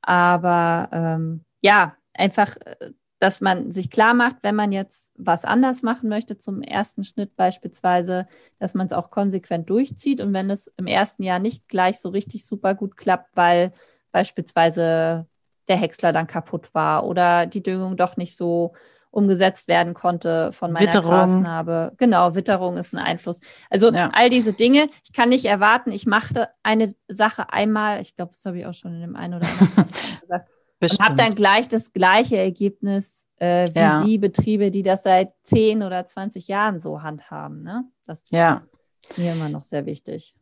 Aber 0.00 0.88
ähm, 0.92 1.44
ja, 1.60 1.96
einfach, 2.12 2.56
äh, 2.64 2.90
dass 3.24 3.40
man 3.40 3.70
sich 3.70 3.88
klar 3.88 4.12
macht, 4.12 4.36
wenn 4.42 4.54
man 4.54 4.70
jetzt 4.70 5.10
was 5.16 5.46
anders 5.46 5.82
machen 5.82 6.10
möchte 6.10 6.36
zum 6.36 6.60
ersten 6.60 7.04
Schnitt 7.04 7.36
beispielsweise, 7.36 8.26
dass 8.58 8.74
man 8.74 8.86
es 8.86 8.92
auch 8.92 9.08
konsequent 9.08 9.70
durchzieht 9.70 10.20
und 10.20 10.34
wenn 10.34 10.50
es 10.50 10.66
im 10.76 10.86
ersten 10.86 11.22
Jahr 11.22 11.38
nicht 11.38 11.66
gleich 11.66 11.98
so 11.98 12.10
richtig 12.10 12.44
super 12.44 12.74
gut 12.74 12.98
klappt, 12.98 13.34
weil 13.34 13.72
beispielsweise 14.12 15.26
der 15.68 15.76
Häcksler 15.76 16.12
dann 16.12 16.26
kaputt 16.26 16.74
war 16.74 17.06
oder 17.06 17.46
die 17.46 17.62
Düngung 17.62 17.96
doch 17.96 18.18
nicht 18.18 18.36
so 18.36 18.74
umgesetzt 19.10 19.68
werden 19.68 19.94
konnte 19.94 20.52
von 20.52 20.72
meiner 20.72 20.86
Witterung. 20.86 21.08
Grasnarbe. 21.08 21.92
Genau, 21.96 22.34
Witterung 22.34 22.76
ist 22.76 22.92
ein 22.92 22.98
Einfluss. 22.98 23.40
Also 23.70 23.90
ja. 23.90 24.10
all 24.12 24.28
diese 24.28 24.52
Dinge. 24.52 24.88
Ich 25.02 25.14
kann 25.14 25.30
nicht 25.30 25.46
erwarten, 25.46 25.92
ich 25.92 26.04
machte 26.04 26.50
eine 26.62 26.92
Sache 27.08 27.50
einmal, 27.54 28.02
ich 28.02 28.16
glaube, 28.16 28.32
das 28.32 28.44
habe 28.44 28.58
ich 28.58 28.66
auch 28.66 28.74
schon 28.74 28.96
in 28.96 29.00
dem 29.00 29.16
einen 29.16 29.32
oder 29.32 29.46
anderen 29.48 29.86
gesagt, 30.20 30.50
Bestimmt. 30.84 31.00
und 31.00 31.06
habe 31.06 31.16
dann 31.16 31.34
gleich 31.34 31.68
das 31.68 31.92
gleiche 31.92 32.36
Ergebnis 32.36 33.26
äh, 33.38 33.66
wie 33.72 33.78
ja. 33.78 34.02
die 34.02 34.18
Betriebe, 34.18 34.70
die 34.70 34.82
das 34.82 35.02
seit 35.02 35.32
10 35.42 35.82
oder 35.82 36.06
20 36.06 36.48
Jahren 36.48 36.80
so 36.80 37.02
handhaben. 37.02 37.62
Ne? 37.62 37.84
Das 38.06 38.30
ja. 38.30 38.62
ist 39.02 39.18
mir 39.18 39.32
immer 39.32 39.48
noch 39.48 39.62
sehr 39.62 39.86
wichtig. 39.86 40.34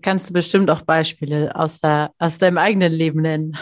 Kannst 0.00 0.30
du 0.30 0.32
bestimmt 0.32 0.70
auch 0.70 0.82
Beispiele 0.82 1.54
aus, 1.54 1.80
der, 1.80 2.12
aus 2.18 2.38
deinem 2.38 2.58
eigenen 2.58 2.92
Leben 2.92 3.20
nennen? 3.20 3.56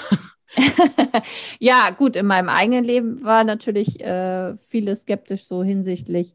ja, 1.59 1.91
gut, 1.91 2.17
in 2.17 2.27
meinem 2.27 2.49
eigenen 2.49 2.85
Leben 2.85 3.25
war 3.25 3.45
natürlich 3.45 4.00
äh, 4.00 4.57
vieles 4.57 5.03
skeptisch 5.03 5.45
so 5.45 5.62
hinsichtlich 5.62 6.35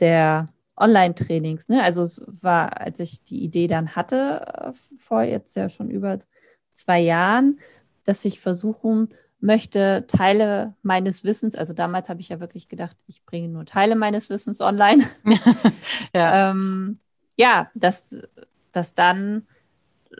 der 0.00 0.48
Online-Trainings. 0.76 1.68
Ne? 1.68 1.82
Also 1.82 2.02
es 2.02 2.22
war, 2.26 2.80
als 2.80 3.00
ich 3.00 3.22
die 3.22 3.42
Idee 3.42 3.66
dann 3.66 3.96
hatte, 3.96 4.46
äh, 4.46 4.72
vor 4.98 5.22
jetzt 5.22 5.56
ja 5.56 5.68
schon 5.68 5.90
über 5.90 6.18
zwei 6.72 7.00
Jahren, 7.00 7.58
dass 8.08 8.24
ich 8.24 8.40
versuchen 8.40 9.10
möchte, 9.38 10.04
Teile 10.08 10.74
meines 10.82 11.24
Wissens, 11.24 11.54
also 11.54 11.74
damals 11.74 12.08
habe 12.08 12.20
ich 12.20 12.30
ja 12.30 12.40
wirklich 12.40 12.68
gedacht, 12.68 12.96
ich 13.06 13.24
bringe 13.24 13.48
nur 13.48 13.66
Teile 13.66 13.96
meines 13.96 14.30
Wissens 14.30 14.60
online. 14.60 15.04
ja. 16.14 16.50
ähm, 16.50 16.98
ja, 17.36 17.70
dass, 17.74 18.16
dass 18.72 18.94
dann 18.94 19.46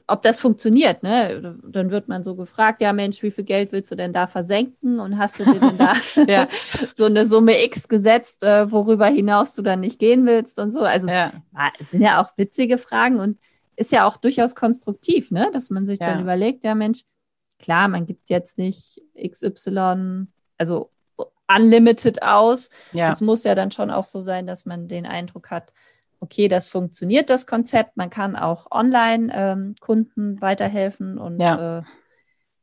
ob 0.06 0.20
das 0.20 0.38
funktioniert, 0.38 1.02
ne? 1.02 1.56
Dann 1.64 1.90
wird 1.90 2.08
man 2.08 2.22
so 2.22 2.34
gefragt, 2.34 2.82
ja 2.82 2.92
Mensch, 2.92 3.22
wie 3.22 3.30
viel 3.30 3.44
Geld 3.44 3.72
willst 3.72 3.90
du 3.90 3.96
denn 3.96 4.12
da 4.12 4.26
versenken 4.26 5.00
und 5.00 5.16
hast 5.16 5.40
du 5.40 5.44
dir 5.44 5.58
denn 5.58 5.78
da 5.78 5.94
ja. 6.28 6.46
so 6.92 7.06
eine 7.06 7.24
Summe 7.24 7.64
X 7.64 7.88
gesetzt, 7.88 8.42
äh, 8.42 8.70
worüber 8.70 9.06
hinaus 9.06 9.54
du 9.54 9.62
dann 9.62 9.80
nicht 9.80 9.98
gehen 9.98 10.26
willst 10.26 10.58
und 10.58 10.70
so. 10.70 10.80
Also 10.80 11.08
ja. 11.08 11.32
es 11.80 11.90
sind 11.90 12.02
ja 12.02 12.20
auch 12.20 12.36
witzige 12.36 12.76
Fragen 12.76 13.18
und 13.18 13.38
ist 13.76 13.90
ja 13.90 14.06
auch 14.06 14.18
durchaus 14.18 14.54
konstruktiv, 14.54 15.30
ne? 15.30 15.50
Dass 15.52 15.70
man 15.70 15.86
sich 15.86 15.98
ja. 15.98 16.06
dann 16.06 16.20
überlegt, 16.20 16.64
ja 16.64 16.74
Mensch, 16.74 17.04
klar, 17.58 17.88
man 17.88 18.06
gibt 18.06 18.30
jetzt 18.30 18.58
nicht 18.58 19.02
XY, 19.16 20.26
also 20.56 20.90
unlimited 21.48 22.22
aus. 22.22 22.70
Ja. 22.92 23.08
Es 23.08 23.20
muss 23.20 23.44
ja 23.44 23.54
dann 23.54 23.70
schon 23.70 23.90
auch 23.90 24.04
so 24.04 24.20
sein, 24.20 24.46
dass 24.46 24.66
man 24.66 24.88
den 24.88 25.06
Eindruck 25.06 25.50
hat, 25.50 25.72
okay, 26.20 26.48
das 26.48 26.68
funktioniert, 26.68 27.30
das 27.30 27.46
Konzept. 27.46 27.96
Man 27.96 28.10
kann 28.10 28.36
auch 28.36 28.70
Online-Kunden 28.70 30.32
ähm, 30.32 30.42
weiterhelfen 30.42 31.18
und 31.18 31.40
ja. 31.40 31.78
Äh, 31.78 31.82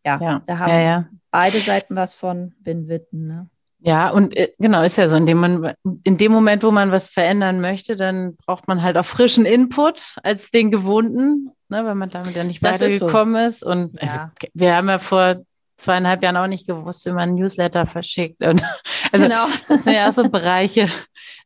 ja, 0.06 0.20
ja, 0.22 0.42
da 0.46 0.60
haben 0.60 0.72
ja, 0.72 1.10
beide 1.32 1.58
Seiten 1.58 1.96
was 1.96 2.14
von 2.14 2.54
Win-Win. 2.60 3.08
Ne? 3.12 3.50
Ja, 3.80 4.12
und 4.12 4.38
äh, 4.38 4.52
genau, 4.60 4.84
ist 4.84 4.98
ja 4.98 5.10
so, 5.10 5.16
in 5.16 5.25
dem, 5.25 5.40
man, 5.40 5.74
in 6.04 6.18
dem 6.18 6.32
Moment, 6.32 6.64
wo 6.64 6.70
man 6.70 6.92
was 6.92 7.10
verändern 7.10 7.60
möchte, 7.60 7.96
dann 7.96 8.36
braucht 8.36 8.68
man 8.68 8.84
halt 8.84 8.98
auch 8.98 9.06
frischen 9.06 9.46
Input 9.46 10.16
als 10.22 10.52
den 10.52 10.70
gewohnten, 10.70 11.52
ne, 11.70 11.86
weil 11.86 11.96
man 11.96 12.10
damit 12.10 12.36
ja 12.36 12.44
nicht 12.44 12.64
das 12.64 12.80
weitergekommen 12.80 13.48
ist, 13.48 13.60
so. 13.60 13.70
ist. 13.70 13.76
Und 13.76 14.02
also, 14.02 14.20
wir 14.54 14.76
haben 14.76 14.90
ja 14.90 15.00
vor 15.00 15.42
zweieinhalb 15.78 16.24
Jahren 16.24 16.38
auch 16.38 16.48
nicht 16.48 16.68
gewusst, 16.68 17.06
wie 17.06 17.12
man 17.12 17.30
ein 17.30 17.36
Newsletter 17.36 17.86
verschickt. 17.86 18.44
Und 18.44 18.62
also 19.12 19.26
genau. 19.26 19.48
das 19.68 19.84
sind 19.84 19.94
ja 19.94 20.10
auch 20.10 20.14
so 20.14 20.30
Bereiche, 20.30 20.90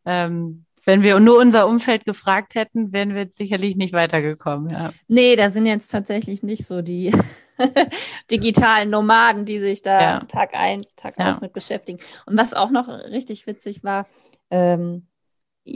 ähm, 0.06 0.66
wenn 0.86 1.04
wir 1.04 1.20
nur 1.20 1.38
unser 1.38 1.68
Umfeld 1.68 2.06
gefragt 2.06 2.56
hätten, 2.56 2.92
wären 2.92 3.14
wir 3.14 3.28
sicherlich 3.30 3.76
nicht 3.76 3.94
weitergekommen. 3.94 4.70
Ja. 4.72 4.92
Nee, 5.08 5.36
da 5.36 5.50
sind 5.50 5.66
jetzt 5.66 5.90
tatsächlich 5.90 6.42
nicht 6.42 6.66
so 6.66 6.82
die 6.82 7.14
digitalen 8.32 8.90
Nomaden, 8.90 9.46
die 9.46 9.60
sich 9.60 9.82
da 9.82 10.02
ja. 10.02 10.20
Tag 10.22 10.54
ein, 10.54 10.82
Tag 10.96 11.16
ja. 11.20 11.30
aus 11.30 11.42
mit 11.42 11.54
beschäftigen. 11.54 12.00
Und 12.26 12.38
was 12.38 12.54
auch 12.54 12.72
noch 12.72 12.88
richtig 12.88 13.46
witzig 13.46 13.84
war, 13.84 14.08
ähm, 14.50 15.06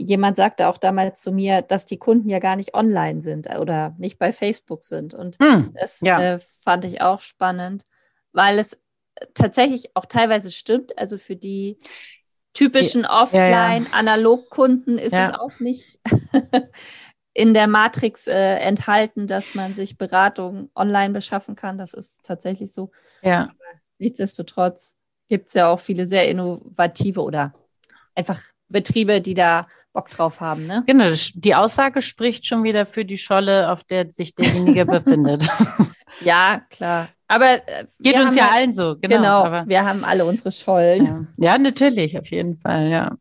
jemand 0.02 0.36
sagte 0.36 0.68
auch 0.68 0.78
damals 0.78 1.20
zu 1.20 1.32
mir, 1.32 1.62
dass 1.62 1.86
die 1.86 1.98
Kunden 1.98 2.28
ja 2.28 2.38
gar 2.38 2.56
nicht 2.56 2.74
online 2.74 3.22
sind 3.22 3.48
oder 3.58 3.94
nicht 3.98 4.18
bei 4.18 4.32
Facebook 4.32 4.84
sind. 4.84 5.14
Und 5.14 5.36
hm, 5.40 5.74
das 5.78 6.00
ja. 6.00 6.20
äh, 6.20 6.38
fand 6.38 6.84
ich 6.84 7.00
auch 7.00 7.20
spannend, 7.20 7.84
weil 8.32 8.58
es 8.58 8.78
tatsächlich 9.34 9.94
auch 9.94 10.06
teilweise 10.06 10.50
stimmt. 10.50 10.98
Also 10.98 11.18
für 11.18 11.36
die 11.36 11.78
typischen 12.52 13.06
Offline-Analog-Kunden 13.06 14.98
ist 14.98 15.12
ja. 15.12 15.30
es 15.30 15.34
auch 15.38 15.60
nicht 15.60 16.00
in 17.34 17.54
der 17.54 17.66
Matrix 17.66 18.26
äh, 18.26 18.56
enthalten, 18.56 19.26
dass 19.26 19.54
man 19.54 19.74
sich 19.74 19.98
Beratung 19.98 20.70
online 20.74 21.12
beschaffen 21.12 21.56
kann. 21.56 21.78
Das 21.78 21.94
ist 21.94 22.22
tatsächlich 22.22 22.72
so. 22.72 22.90
Ja. 23.22 23.42
Aber 23.44 23.54
nichtsdestotrotz 23.98 24.96
gibt 25.28 25.48
es 25.48 25.54
ja 25.54 25.68
auch 25.68 25.80
viele 25.80 26.06
sehr 26.06 26.28
innovative 26.28 27.22
oder 27.22 27.54
einfach 28.14 28.40
Betriebe, 28.68 29.20
die 29.20 29.34
da 29.34 29.66
Bock 29.94 30.10
drauf 30.10 30.42
haben. 30.42 30.66
Ne? 30.66 30.82
Genau, 30.86 31.10
die 31.34 31.54
Aussage 31.54 32.02
spricht 32.02 32.44
schon 32.44 32.64
wieder 32.64 32.84
für 32.84 33.06
die 33.06 33.16
Scholle, 33.16 33.70
auf 33.70 33.84
der 33.84 34.10
sich 34.10 34.34
derjenige 34.34 34.84
befindet. 34.84 35.48
Ja, 36.20 36.62
klar. 36.70 37.08
Aber 37.26 37.54
äh, 37.54 37.86
geht 37.98 38.14
uns 38.14 38.36
ja 38.36 38.50
allen 38.52 38.72
so, 38.72 38.94
genau. 39.00 39.42
genau 39.42 39.66
wir 39.66 39.84
haben 39.84 40.04
alle 40.04 40.24
unsere 40.24 40.52
Schollen. 40.52 41.28
Ja. 41.36 41.54
ja, 41.54 41.58
natürlich, 41.58 42.16
auf 42.16 42.30
jeden 42.30 42.56
Fall, 42.56 42.88
ja. 42.88 43.16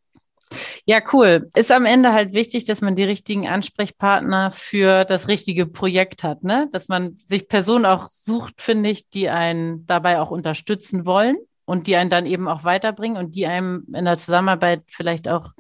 Ja, 0.86 1.00
cool. 1.12 1.50
Ist 1.56 1.72
am 1.72 1.86
Ende 1.86 2.14
halt 2.14 2.36
wichtig, 2.36 2.66
dass 2.66 2.82
man 2.82 2.96
die 2.96 3.04
richtigen 3.04 3.48
Ansprechpartner 3.48 4.52
für 4.52 5.06
das 5.06 5.28
richtige 5.28 5.66
Projekt 5.66 6.24
hat, 6.24 6.44
ne? 6.44 6.70
Dass 6.72 6.88
man 6.88 7.16
sich 7.16 7.48
Personen 7.48 7.88
auch 7.88 8.10
sucht, 8.12 8.62
finde 8.62 8.92
ich, 8.92 9.10
die 9.10 9.28
einen 9.28 9.88
dabei 9.88 10.20
auch 10.20 10.30
unterstützen 10.30 11.08
wollen 11.08 11.38
und 11.66 11.88
die 11.88 11.96
einen 11.96 12.10
dann 12.10 12.26
eben 12.26 12.48
auch 12.48 12.64
weiterbringen 12.64 13.18
und 13.18 13.36
die 13.36 13.48
einem 13.48 13.86
in 13.94 14.06
der 14.06 14.18
Zusammenarbeit 14.18 14.84
vielleicht 14.88 15.28
auch 15.28 15.52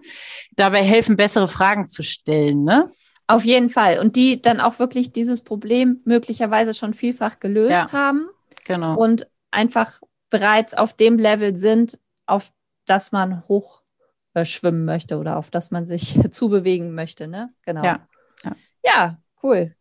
dabei 0.55 0.83
helfen, 0.83 1.15
bessere 1.15 1.47
Fragen 1.47 1.87
zu 1.87 2.03
stellen, 2.03 2.63
ne? 2.63 2.91
Auf 3.25 3.45
jeden 3.45 3.69
Fall. 3.69 3.99
Und 3.99 4.15
die 4.15 4.41
dann 4.41 4.59
auch 4.59 4.79
wirklich 4.79 5.13
dieses 5.13 5.43
Problem 5.43 6.01
möglicherweise 6.03 6.73
schon 6.73 6.93
vielfach 6.93 7.39
gelöst 7.39 7.71
ja, 7.71 7.91
haben. 7.93 8.27
Genau. 8.65 8.97
Und 8.97 9.27
einfach 9.49 10.01
bereits 10.29 10.73
auf 10.73 10.93
dem 10.93 11.17
Level 11.17 11.55
sind, 11.57 11.99
auf 12.25 12.51
das 12.85 13.11
man 13.11 13.47
hoch 13.47 13.81
äh, 14.33 14.45
schwimmen 14.45 14.83
möchte 14.83 15.17
oder 15.17 15.37
auf 15.37 15.51
das 15.51 15.71
man 15.71 15.85
sich 15.85 16.19
zubewegen 16.31 16.93
möchte. 16.93 17.27
Ne? 17.27 17.53
Genau. 17.63 17.83
Ja. 17.83 18.07
ja. 18.43 18.51
ja, 18.83 19.17
cool. 19.41 19.75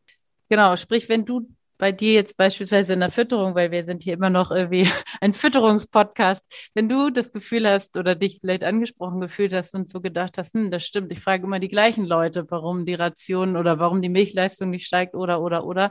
Genau, 0.49 0.76
sprich, 0.76 1.09
wenn 1.09 1.25
du 1.25 1.49
bei 1.83 1.91
dir 1.91 2.12
jetzt 2.12 2.37
beispielsweise 2.37 2.93
in 2.93 3.01
der 3.01 3.11
Fütterung, 3.11 3.57
weil 3.57 3.73
wir 3.73 3.85
sind 3.85 4.05
hier 4.05 4.15
immer 4.15 4.31
noch 4.31 4.53
irgendwie 4.53 4.87
ein 5.21 5.33
Fütterungspodcast, 5.33 6.41
wenn 6.75 6.89
du 6.89 7.11
das 7.11 7.33
Gefühl 7.33 7.69
hast 7.69 7.97
oder 7.97 8.15
dich 8.15 8.39
vielleicht 8.39 8.62
angesprochen 8.62 9.21
gefühlt 9.21 9.53
hast 9.53 9.75
und 9.75 9.89
so 9.89 10.01
gedacht 10.01 10.39
hast, 10.39 10.55
hm, 10.55 10.71
das 10.71 10.85
stimmt, 10.85 11.11
ich 11.11 11.19
frage 11.19 11.43
immer 11.43 11.59
die 11.59 11.67
gleichen 11.67 12.05
Leute, 12.05 12.49
warum 12.49 12.87
die 12.87 12.95
Ration 12.95 13.57
oder 13.57 13.81
warum 13.81 14.01
die 14.01 14.11
Milchleistung 14.11 14.71
nicht 14.71 14.87
steigt 14.87 15.17
oder 15.17 15.43
oder 15.43 15.67
oder. 15.67 15.91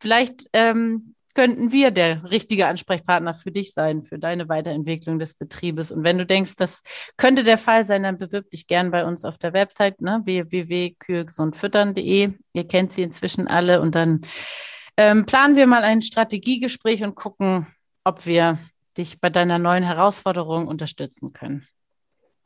Vielleicht 0.00 0.46
ähm, 0.52 1.16
könnten 1.34 1.72
wir 1.72 1.90
der 1.90 2.30
richtige 2.30 2.68
Ansprechpartner 2.68 3.34
für 3.34 3.50
dich 3.50 3.74
sein, 3.74 4.02
für 4.02 4.20
deine 4.20 4.48
Weiterentwicklung 4.48 5.18
des 5.18 5.34
Betriebes. 5.34 5.90
Und 5.90 6.04
wenn 6.04 6.18
du 6.18 6.26
denkst, 6.26 6.54
das 6.56 6.82
könnte 7.16 7.42
der 7.42 7.58
Fall 7.58 7.84
sein, 7.84 8.04
dann 8.04 8.16
bewirb 8.16 8.48
dich 8.50 8.68
gern 8.68 8.92
bei 8.92 9.04
uns 9.04 9.24
auf 9.24 9.38
der 9.38 9.54
Website 9.54 10.00
ne, 10.02 10.20
www.kühegesundfüttern.de. 10.22 12.34
Ihr 12.52 12.68
kennt 12.68 12.92
sie 12.92 13.02
inzwischen 13.02 13.48
alle 13.48 13.80
und 13.80 13.96
dann 13.96 14.20
ähm, 14.96 15.26
planen 15.26 15.56
wir 15.56 15.66
mal 15.66 15.82
ein 15.82 16.02
Strategiegespräch 16.02 17.02
und 17.02 17.14
gucken, 17.14 17.66
ob 18.04 18.26
wir 18.26 18.58
dich 18.96 19.20
bei 19.20 19.30
deiner 19.30 19.58
neuen 19.58 19.84
Herausforderung 19.84 20.66
unterstützen 20.66 21.32
können. 21.32 21.66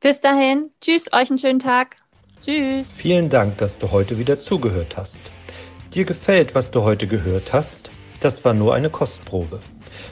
Bis 0.00 0.20
dahin, 0.20 0.70
tschüss, 0.80 1.12
euch 1.12 1.30
einen 1.30 1.38
schönen 1.38 1.58
Tag. 1.58 1.96
Tschüss. 2.40 2.92
Vielen 2.92 3.30
Dank, 3.30 3.58
dass 3.58 3.78
du 3.78 3.90
heute 3.90 4.18
wieder 4.18 4.38
zugehört 4.38 4.96
hast. 4.96 5.20
Dir 5.94 6.04
gefällt, 6.04 6.54
was 6.54 6.70
du 6.70 6.82
heute 6.82 7.06
gehört 7.06 7.52
hast? 7.52 7.90
Das 8.20 8.44
war 8.44 8.54
nur 8.54 8.74
eine 8.74 8.90
Kostprobe. 8.90 9.60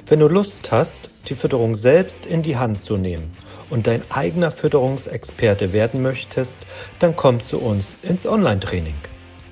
Wenn 0.07 0.21
du 0.21 0.29
Lust 0.29 0.71
hast, 0.73 1.11
die 1.29 1.35
Fütterung 1.35 1.75
selbst 1.77 2.27
in 2.27 2.43
die 2.43 2.57
Hand 2.57 2.81
zu 2.81 2.97
nehmen 2.97 3.37
und 3.71 3.87
dein 3.87 4.03
eigener 4.11 4.51
Fütterungsexperte 4.51 5.73
werden 5.73 6.03
möchtest, 6.03 6.59
dann 6.99 7.15
komm 7.17 7.41
zu 7.41 7.59
uns 7.59 7.97
ins 8.03 8.27
Online-Training. 8.27 8.97